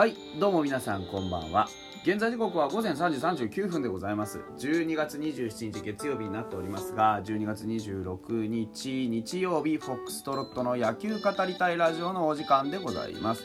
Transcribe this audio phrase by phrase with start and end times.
[0.00, 1.68] はいどうも皆さんこんばんは。
[2.04, 4.40] 現在時刻は午前3時39分でございます。
[4.56, 13.44] 12月27日月曜日になっておりますが12月26日日曜日フォックストロットの野球語りたいラジオのお時間でございます。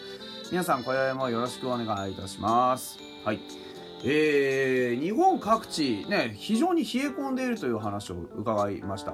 [0.50, 3.00] 皆さん今宵もよろしくお願いいたします。
[3.26, 3.65] はい。
[4.04, 9.14] えー、日本各地、ね、非常に冷え込んでいるという話を伺いました。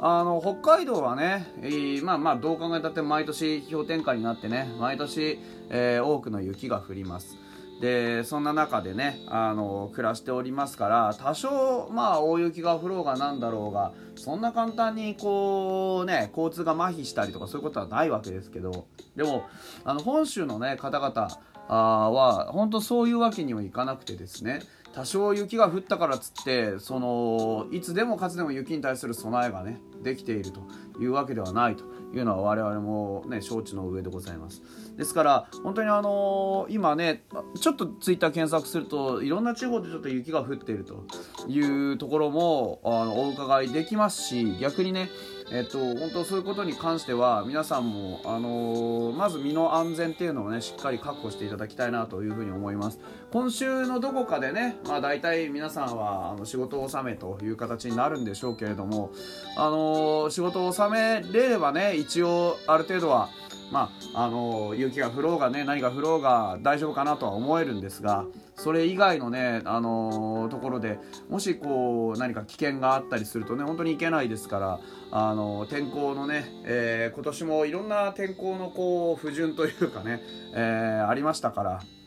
[0.00, 7.36] あの北海道はね、えー、まあまあどう考えたって毎年氷点下になってね毎年、えー、多くの雪が降ります。
[7.80, 19.44] でそんな中でねあの暮らしておりますから多少まあ大雪が降ろうがなんだろうがそんな簡単にこうね交通が麻痺したりとかそういうことはないわけですけどでも
[19.84, 21.38] あの本州のね方々
[21.74, 24.60] は本当そういうわけにはいかなくてですね。
[24.92, 30.62] 多少雪が降ったからっつってそのいつでもかつでも雪に対する備えがねできていると
[30.98, 34.62] いうわけではないというのは我々もね承知の上でございます。
[34.96, 37.22] ですから本当にあのー、今ね
[37.60, 41.04] ちょっとツイッター検索するといろんな地方でちょっと雪が降っていると
[41.46, 45.10] いうところもあのお伺いできますし逆にね
[45.50, 53.00] えっと、本当そういうことに関しては皆さんも、あのー、まず身の安全っていうのをねしっかり確保していただきたいなというふうに思います。
[53.32, 59.10] 今週のどこかでね、まあ、大体皆さんはあの仕事を納めという形になるんでしょうけれども、
[59.56, 63.30] あのー、仕事を納めれればね一応ある程度は
[63.70, 68.24] まあ、あの雪が降ろうがね何が降ろうが大丈夫かなとは思えるんですが
[68.56, 74.80] それ以外のね、あのところでもしこう何か危険があったりするとね本当に行けないですから、
[75.12, 80.20] あの天候のね、えー、今年もいろんな天候のこう不順というかね、
[80.54, 81.97] えー、ありましたから。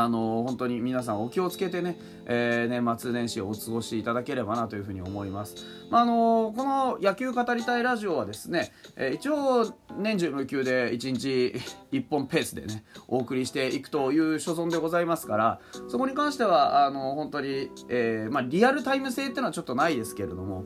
[0.00, 5.56] あの本当に皆さんお気をつけてね、えー、年末年始をお過ごしいただければなというふうに思います。
[5.90, 11.54] まあ、あのこの野球語りたいラジオはですね、えー、一応年中無休で1日
[11.92, 20.64] 1本ペースでねお送りしていくという所存でございますからそこに関してはあの本当に、えー、まあ、リアルタイム性っていうのはちょっとないですけれども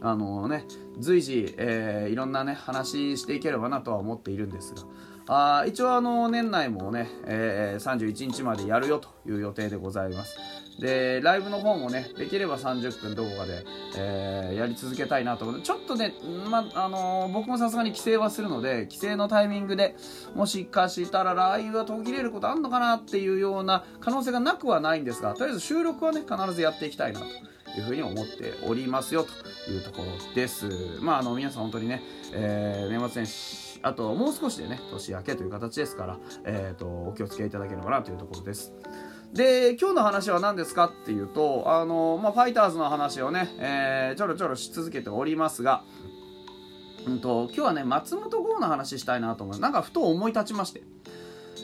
[0.00, 0.64] あのね
[1.00, 4.82] 随時、え、いろんなね話していければなとは思っているんですが。
[5.28, 10.36] あ一応あの年内もね、えー、31日までやるよという予定でございます。
[10.80, 13.64] でライブの方もねできれば30分どこかで、
[13.96, 16.14] えー、やり続けたいなと思ってちょっとね、
[16.48, 19.96] まあのー、僕もさすがに帰省はするので帰省のタイミングで
[20.36, 27.26] もしかしたらライブが途切れることあんのかなっていうような可能性がなくはないんですがとりあえず収録はね必ずやっていきたいなと。
[27.76, 30.98] いうふうに思っておりますよというところです。
[31.00, 32.02] まああの皆さん本当にね、
[32.32, 38.72] えー、年末年始あともう少しでね年明けという形ですから、えーと、お気をつけいただければなというところです。
[39.32, 45.84] で今日の話は何ですかっていうとあの、まあ、ファイターズの話をね、えー、ちょろちょろし続けておりますが
[47.06, 49.60] うんと、今日はね松本剛の話したいなと思う。
[49.60, 50.82] なんかふと思い立ちまして。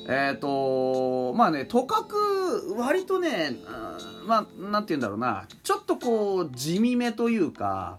[0.06, 3.83] えっ、ー、とまあねとかく割とね、うん、
[4.26, 7.98] まあなんて言うんだろうなちょっとこう地味めというか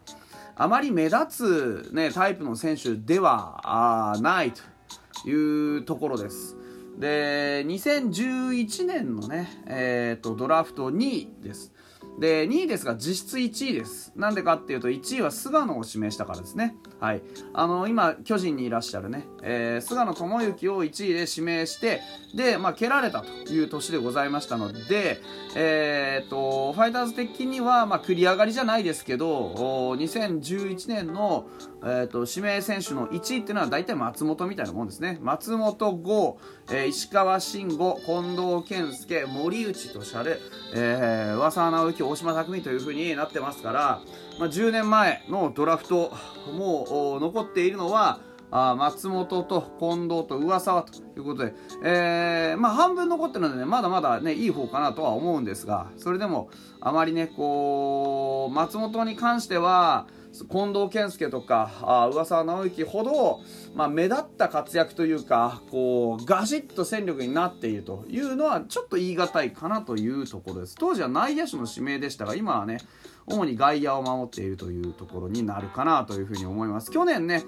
[0.56, 6.56] あまり目立つ、ね、タイプの選手ではないというところです。
[6.98, 11.74] で、2011年のね、えーと、ドラフト2位です。
[12.20, 14.14] で、2位ですが実質1位です。
[14.16, 16.76] なんでかっていうと、1位は菅野を指名したからですね。
[17.00, 17.22] はい。
[17.54, 22.02] あの、今、巨人にいらっしゃるね、えー、菅野智之を1位で指名して、
[22.34, 25.22] で、まあ、蹴られたという年でございましたので、
[25.56, 31.48] えー、っと、ファイターズ的には、まあ、繰り上がりじゃないですけど、お2011年の、
[31.84, 35.20] えー、っと、指名選手の1位っていうのは大体松本みたいなもんですね。
[35.22, 36.40] 松本剛、
[36.70, 40.40] えー、石川慎吾、近藤健介、森内としゃれ、
[40.74, 44.02] えー、噂直之、大島匠というふうになってますから、
[44.40, 46.14] まあ、10年前のドラフト
[46.54, 48.20] もう残っているのは
[48.52, 51.54] あ松本と近藤と上沢ということで、
[51.84, 56.50] えー、まあ、半分残ってるので、ね、まだまだ、ね、いい方かなとは思うんですがそれでも
[56.80, 60.08] あまりねこう松本に関しては
[60.44, 63.42] 近藤健介とかあ上沢直之ほど、
[63.74, 70.76] まあ、目立った活躍というかこうガシッと戦力になっているというのはちょっと言い難いかなというところです。
[70.78, 72.80] 当時は内野手の指名でしたが今はね
[73.28, 76.92] 主に外野を守っているというところになるかなというふうに思います。
[76.92, 77.44] 去年ね、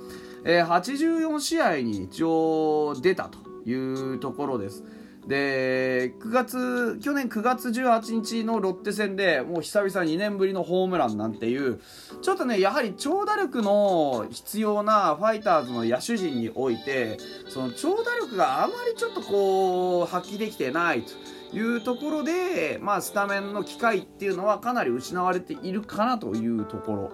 [0.45, 4.83] えー、84試合に一応出たというところです。
[5.27, 11.81] で9月去年9月18日のロッテ戦でもう久々2年ぶりのホームランなんていう
[12.21, 17.17] ちょっとねやはり長打力の必要なファイターズの野手陣において
[17.49, 21.11] その長打力があまりちょっとこう発揮できてないと
[21.55, 27.11] いうところで、まあ、スタメンの機会っていうのはかなり失われているかなというところ。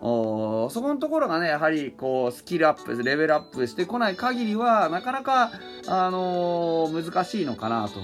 [0.00, 5.52] そこのところがねやはりこうスキルアップレベルアップしてこない限りはなかなか、
[5.86, 8.00] あのー、難しいのかなと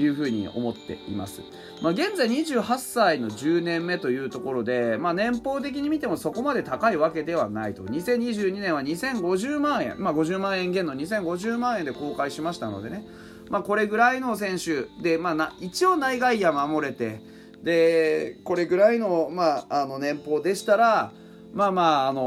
[0.00, 1.42] いうふうに思っています。
[1.82, 7.82] まあ、現在28歳の10年目というところで、まあ、年俸的に見てもそこまで高いわけではないと。
[7.84, 13.06] 2022年は2050万円、まあ、50万円減の2050万円で公開しましたのでね、
[13.48, 17.20] まあ、これぐらいの選手で、まあ、一応内外野守れて
[17.62, 21.12] でこれぐらいの,、まあ、あの年俸でしたら
[21.52, 22.22] まあまあ、あの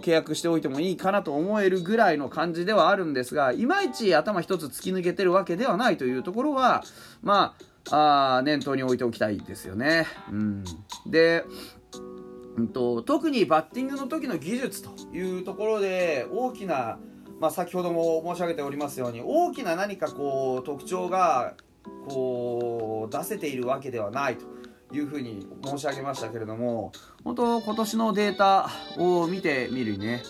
[0.00, 6.84] ー、契約しておいてもいいかなと思えるぐらいの感じではあるんですが、いまいち頭一つ突き抜けてるわけではないというところは、
[7.22, 7.54] ま
[7.90, 10.06] あ、あ念頭に置いておきたいですよね。
[10.30, 10.64] うん。
[11.06, 11.44] で、
[12.56, 16.98] うんと、特にバッティングの時の技術というところで、大きな、
[17.40, 21.54] まあ、先ほども申し上げておりますように、大きな何かこう、特徴が、
[22.08, 24.59] こう、出せているわけではないと。
[24.92, 26.92] いうふうに申し上げましたけれども
[27.24, 30.22] 本当今年のデータを見てみるね。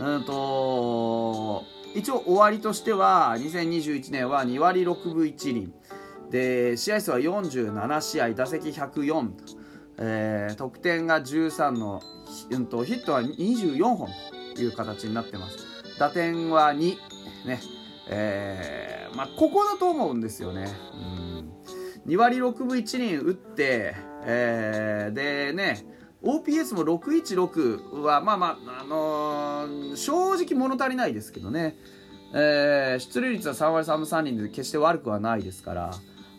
[0.00, 1.64] うんと
[1.94, 5.72] 一応終わりとしては2021年は2割6分1厘。
[6.30, 9.30] で試合数は47試合打席104、
[9.98, 12.02] えー、得点が13の、
[12.50, 14.08] うんと、ヒットは24本
[14.54, 15.56] という形になってます。
[15.98, 16.96] 打点は2
[17.46, 17.60] ね。
[18.08, 20.68] えー、まあここだと思うんですよね。
[21.20, 21.25] うん。
[22.06, 23.94] 2割6分1厘打って、
[24.24, 25.84] えー、でね、
[26.22, 31.76] OPS も616は、まあまあ、あのー、正直物足りないですけどね、
[32.32, 35.90] えー、出塁率は3割3分3厘で決して悪くはないですから、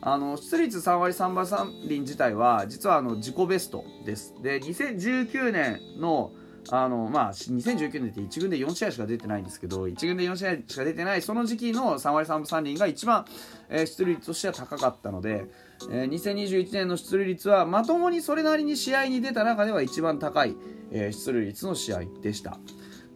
[0.01, 4.35] あの出塁率3割3分3厘自体は実はあの自己ベストです。
[4.41, 6.31] で、2019年の
[6.69, 13.25] あのまあ、2019年って1軍で4試合しか出てないんですけど1軍で4試合しか出てないその時期の3割3分3厘が一番、
[13.69, 15.45] えー、出塁率としては高かったので、
[15.89, 20.55] えー、2021年の出塁率はまともにそれなりに試合に出た中では一番高い、
[20.91, 22.57] えー、出塁率の試合でした。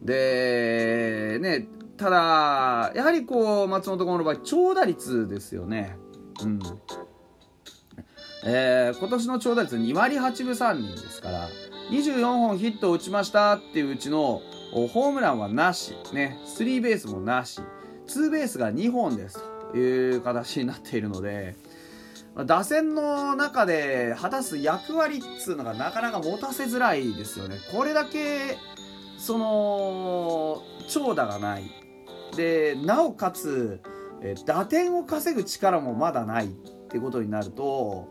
[0.00, 5.96] でねただやはりこう松本君の場合長打率ですよね。
[6.42, 6.58] うん。
[8.44, 11.48] えー、今年の長打率2割8分3厘ですから
[11.92, 14.40] 24本ヒットを打ちましたっていううちの
[14.72, 17.60] ホームランはなし、ね、スリーベースもなし、
[18.06, 19.38] ツーベースが2本です
[19.72, 21.54] という形になっているので、
[22.46, 27.58] 打線の中で果たす役割っつうのがなかなか持たせづらいですよね。
[27.70, 28.56] これだけ、
[29.18, 31.70] その、長打がない。
[32.34, 33.82] で、なおかつ、
[34.46, 36.48] 打点を稼ぐ力もまだないっ
[36.88, 38.08] てことになると、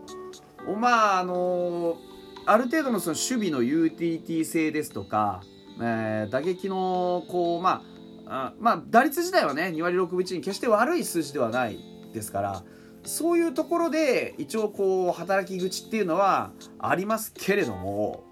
[0.78, 2.11] まあ、あのー
[2.44, 5.42] ある程度のその守備のユーティリティ性ですとか、
[5.80, 7.82] えー、打撃のこう、ま
[8.26, 11.78] あ、あまあ、打率自体はね2割6分1厘決して悪い数字ではない
[12.12, 12.64] ですから
[13.04, 18.24] そういうところで一応こう働き口っていうのはありますけれども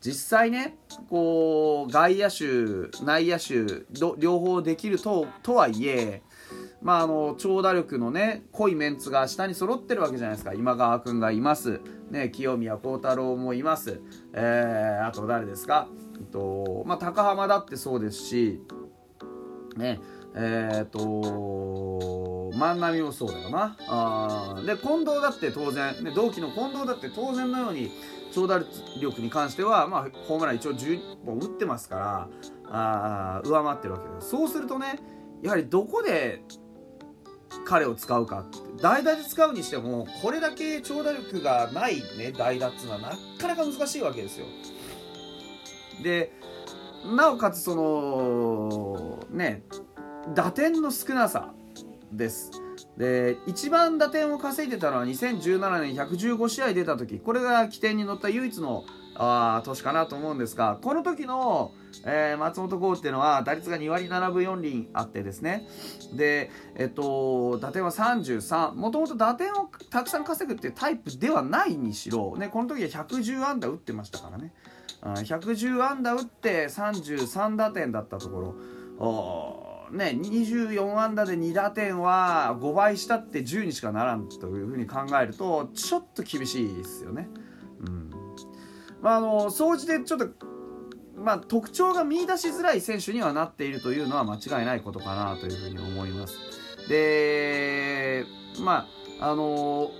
[0.00, 0.76] 実際ね
[1.08, 3.84] こう外野手内野手
[4.18, 6.22] 両方できるととはいえ
[6.86, 10.54] まあ、あの長打力のね濃いメンツが下に揃ってるわけじゃないですか。
[10.54, 11.80] 今川君がいます、
[12.12, 14.00] ね、清宮幸太郎もいます、
[14.32, 18.62] えー、あと誰ですか、えっとまあ、高浜だってそうですし
[19.76, 19.98] ね
[20.36, 23.76] えっ、と万波もそうだよな。
[23.88, 27.90] あで近藤だって当然、ね、同期の近藤だって当然のように
[28.32, 28.62] 長打
[29.00, 32.28] 力に関しては、まあ、ホームラン一応10本打ってますから
[32.70, 35.00] あ上回ってるわけですそうするとね
[35.42, 36.42] やはりどこで
[37.64, 38.58] 彼を使うかって。
[38.82, 43.08] 代打で使うにしてもこれだけ長打力がないね代打っていうのはな
[43.38, 44.46] かなか難しいわけですよ。
[46.02, 46.32] で
[47.04, 49.62] なおかつそのね
[50.34, 51.52] 打点の少なさ
[52.12, 52.50] です。
[52.96, 58.84] で一番打点を稼いでたのは2017年115試合出た時これが起点に乗った唯一の
[59.18, 61.72] あ年かなと思うんですがこの時の
[62.04, 65.66] えー、松本剛っていうのは打率が2割7分4厘あってですね。
[66.12, 74.52] で、えっと、打点は33もともと打点をたくさん稼ぐっていうタイプではないにしろ、ね、この時は110安打打ってましたからね。
[75.02, 79.86] 110安打打って33打点だったところ。
[79.92, 87.28] ね、24安打で2打点は5倍したって10にしかならんというふうに考えるとちょっと厳しいですよね。
[89.02, 90.28] まあ、あの総じてちょっと
[91.16, 96.38] まあ、特徴が見出しづらい選手にはなっているというのは間違いないことかなというふうに思います。
[96.88, 98.24] で、
[98.60, 98.86] ま
[99.20, 99.90] あ、あの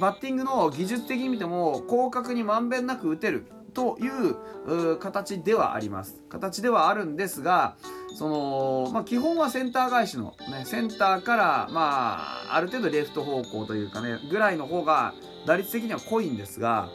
[0.00, 6.22] バッティングの技術的に見ても広角にまんべんなく打てるという形ではあります。
[6.28, 7.76] 形ではあるんですが、
[8.14, 15.14] その、まあ、基本はセンター返しの、ね、センターから、まあ、ある程度レフト方向というかね、ぐらいの方が
[15.46, 16.90] 打率的には濃いんですが、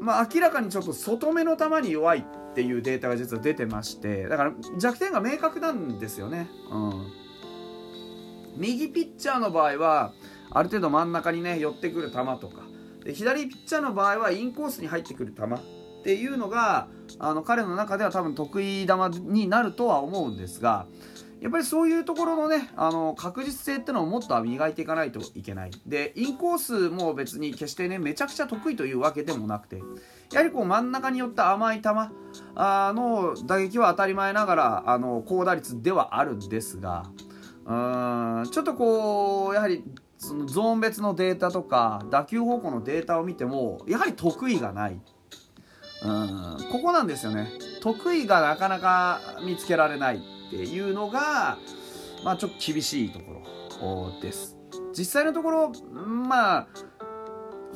[0.00, 6.48] まあ、明らかにちょっと外目の球に弱いっていうデータが実は出てましてだから弱点が明確なんですよね。
[6.70, 7.26] うん
[8.56, 10.12] 右ピッチャーの場合は
[10.50, 12.62] ある程度真ん中にね寄ってくる球とか
[13.04, 15.46] で左ピッチャーの場合はインコースに入ってくる球っ
[16.02, 16.88] ていうのが
[17.18, 20.86] あの彼の中では多分得意球になるとは思うんですが
[21.40, 25.70] やっぱりそういうところのねあの確実性ってのをもっと磨いていかないといけない。
[25.86, 29.82] でインコースも別に決してねめちゃくちゃ得意というわけでもなくて
[30.32, 31.90] やはりこう真ん中に寄った甘い球
[32.54, 37.04] あの打撃は当たり前ながらあの高打率ではあるんですが
[37.66, 39.84] うーんちょっとこうやはり
[40.18, 45.00] そのゾーン別のデータとか打球方向のデータを見てもやはり得意がない。
[46.02, 47.50] うんここなんですよね。
[47.80, 50.35] 得意がなかなか見つけられない。
[50.46, 51.58] っていうのが
[52.24, 53.42] まあちょっと厳しいとこ
[53.80, 54.56] ろです。
[54.96, 56.66] 実際のところまあ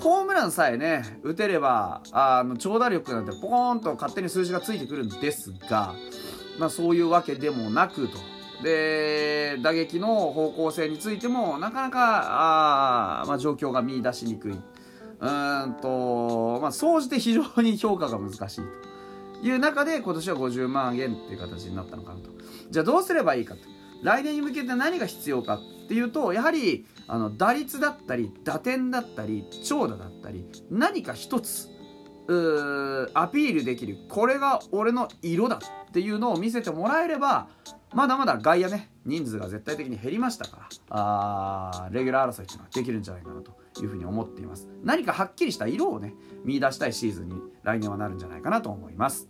[0.01, 5.95] ホームランさえね打てればあの長打力なんてポコーンと勝手に数字がついてくるんですが、
[6.59, 8.19] まあ、そういうわけでもなくと。
[8.63, 14.53] で打撃の方向性についてもなかなかあ、まあ、状況が見出しにくい。
[14.53, 18.90] うんと、まあ、総じて非常に評価が難しいと。
[19.43, 22.31] いう中で今年は50万円っていう形になったのかなと。
[22.71, 23.61] じゃあどうすればいいかと。
[24.03, 31.69] 来年に向けて何が必要かっていうとやはりあの打率だったり打点だったり長打だったり何か一つ
[33.15, 37.49] アピールできるこれが俺の色だっていうのを見せてもらえれば
[37.93, 43.60] まだまだ外野ね人数が絶対的に減りましたからあレギュラー争いっていうのはできるんじゃないかなと。
[43.81, 44.69] いうふうに思っています。
[44.83, 49.29] 何かはっきりした色をね見出したいシーズンに来年はなるんじゃないかなと思います。